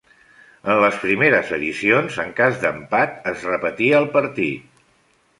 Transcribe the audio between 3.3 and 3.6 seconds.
es